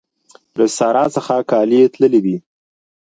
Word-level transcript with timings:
له 0.57 0.65
سارا 0.77 1.05
څخه 1.15 1.33
کالي 1.51 1.81
تللي 1.93 2.19
دي. 2.25 2.37